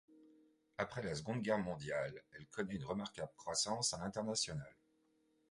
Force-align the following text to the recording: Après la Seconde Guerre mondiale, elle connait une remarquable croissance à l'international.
Après 0.79 1.03
la 1.03 1.13
Seconde 1.13 1.43
Guerre 1.43 1.59
mondiale, 1.59 2.23
elle 2.31 2.47
connait 2.47 2.73
une 2.73 2.83
remarquable 2.85 3.33
croissance 3.37 3.93
à 3.93 3.99
l'international. 3.99 4.65